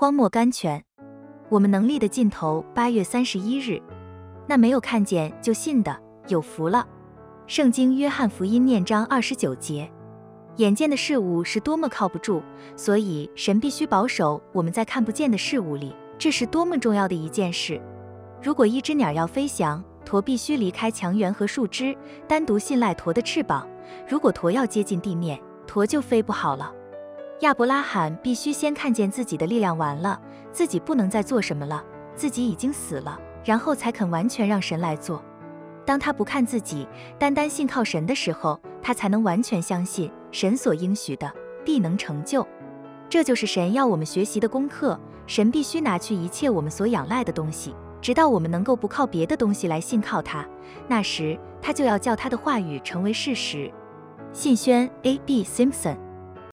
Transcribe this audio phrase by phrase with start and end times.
[0.00, 0.84] 荒漠甘泉，
[1.48, 2.64] 我们能力的尽头。
[2.72, 3.82] 八月三十一日，
[4.46, 6.86] 那没有看见就信的有福了。
[7.48, 9.90] 圣经约翰福音念章二十九节。
[10.58, 12.40] 眼见的事物是多么靠不住，
[12.76, 15.92] 所以神必须保守我们在看不见的事物里。
[16.16, 17.82] 这是多么重要的一件事！
[18.40, 21.92] 如果一只鸟要飞翔，驼必须离开墙垣和树枝，
[22.28, 23.66] 单独信赖驼的翅膀。
[24.08, 26.72] 如果驼要接近地面，驼就飞不好了。
[27.40, 30.20] 亚伯拉罕必须先看见自己的力量完了，
[30.50, 31.84] 自己不能再做什么了，
[32.16, 35.22] 自己已经死了，然后才肯完全让神来做。
[35.86, 41.32] 当他不看自己，单单信靠神的时候，他才能完全相信神所应许的
[41.64, 42.44] 必能成就。
[43.08, 44.98] 这就是神要我们学习的功课。
[45.28, 47.74] 神必须拿去一切我们所仰赖的东西。
[48.00, 50.44] 直到我们能够不靠别的东西来信靠他，
[50.88, 53.70] 那时他就要叫他的话语成为事实。
[54.32, 55.18] 信宣 A.
[55.18, 55.44] B.
[55.44, 56.07] Simpson。